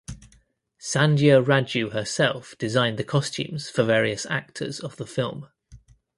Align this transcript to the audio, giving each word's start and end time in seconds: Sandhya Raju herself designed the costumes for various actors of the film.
Sandhya 0.79 1.43
Raju 1.45 1.91
herself 1.93 2.55
designed 2.57 2.97
the 2.97 3.03
costumes 3.03 3.69
for 3.69 3.83
various 3.83 4.25
actors 4.25 4.79
of 4.79 4.97
the 4.97 5.05
film. 5.05 5.45